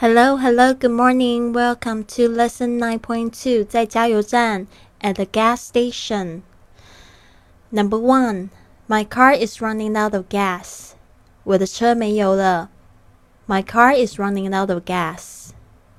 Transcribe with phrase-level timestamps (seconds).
[0.00, 1.52] Hello, hello, good morning.
[1.52, 4.66] Welcome to lesson 9.2在加油站
[5.00, 6.42] at the gas station.
[7.70, 8.50] Number one,
[8.86, 10.92] my car is running out of gas.
[11.44, 12.70] 我的车没油了。
[13.46, 15.50] My car is running out of gas.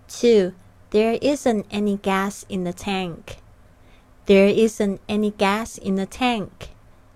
[0.07, 0.53] Two,
[0.91, 3.37] there isn't any gas in the tank.
[4.25, 6.69] There isn't any gas in the tank.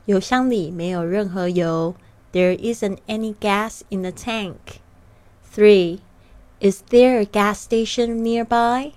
[0.05, 1.95] 油箱里没有任何油。
[2.31, 4.81] There isn't any gas in the tank.
[5.55, 5.99] Three.
[6.59, 8.93] Is there a gas station nearby?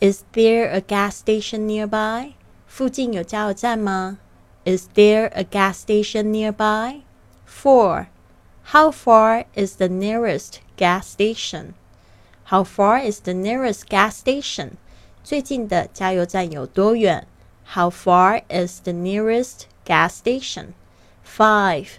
[0.00, 2.34] Is there a gas station nearby?
[2.66, 4.18] 附近有加油站吗?
[4.64, 7.02] Is there a gas station nearby?
[7.46, 8.08] 4.
[8.72, 11.74] How far is the nearest gas station?
[12.50, 14.72] How far is the nearest gas station?
[15.24, 17.26] 最近的加油站有多远?
[17.74, 20.74] How far is the nearest gas station?
[21.24, 21.98] 5.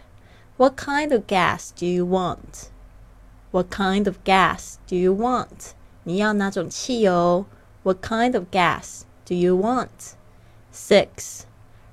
[0.58, 2.70] What kind of gas do you want?
[3.52, 5.74] What kind of gas do you want?
[6.04, 7.46] 你要哪种汽油?
[7.84, 10.16] What kind of gas do you want?
[10.72, 11.46] 6.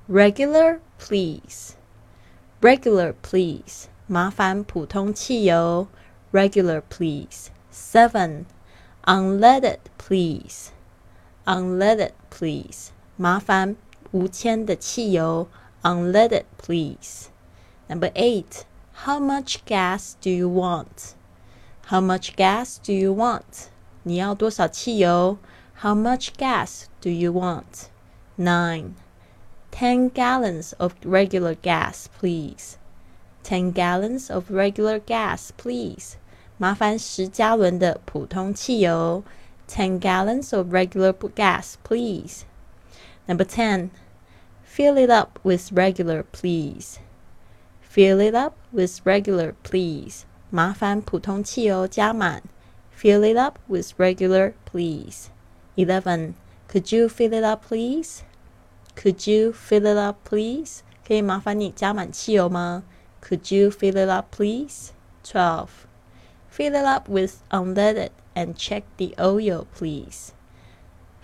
[0.08, 1.74] Regular, please.
[2.60, 3.86] Regular, please.
[4.06, 5.86] 麻烦普通汽油.
[6.32, 7.50] Regular, please.
[7.70, 8.44] 7.
[9.06, 10.70] Unleaded, please.
[11.46, 12.88] Unleaded, please.
[13.16, 13.76] 麻烦
[14.10, 15.48] 无铅的汽油.
[15.82, 17.28] Unleaded, please.
[17.88, 18.64] Number 8.
[19.04, 21.14] How much gas do you want?
[21.88, 23.68] How much gas do you want?
[24.04, 25.38] 你要多少汽油?
[25.80, 27.88] How much gas do you want?
[28.36, 28.94] 9.
[29.70, 32.76] 10 gallons of regular gas, please.
[33.42, 36.14] 10 gallons of regular gas, please.
[36.56, 39.22] 麻烦十加仑的普通汽油.
[39.68, 42.44] 10 gallons of regular gas, please.
[43.26, 43.90] Number 10.
[44.64, 46.98] Fill it up with regular, please.
[47.80, 50.24] Fill it up with regular, please.
[50.50, 52.42] 麻烦普通汽油加满。
[52.96, 55.26] Fill it up with regular, please.
[55.76, 56.34] Eleven.
[56.68, 58.20] Could you fill it up, please?
[58.96, 60.80] Could you fill it up, please?
[61.06, 62.84] 可以麻烦你加满汽油吗？
[63.22, 64.90] Could you fill it up, please?
[65.24, 65.68] Twelve.
[66.50, 70.30] Fill it up with unleaded and check the oil, please.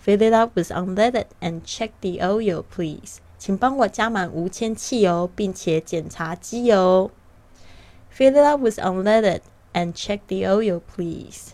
[0.04, 3.18] Fill it up with unleaded and check the oil, please.
[3.38, 7.10] 请帮我加满无铅汽油，并且检查机油。
[8.14, 9.40] Fill it up with unleaded
[9.72, 11.52] and check the oil, please.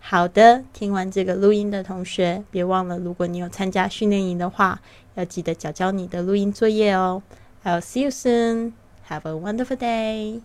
[0.00, 4.80] 好的，听完这个录音的同学，别忘了，如果你有参加训练营的话，
[5.14, 7.22] 要记得交交你的录音作业哦。
[7.64, 8.72] I'll see you soon.
[9.08, 10.40] Have a wonderful day.